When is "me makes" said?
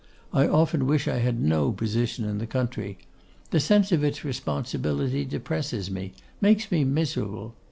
5.91-6.71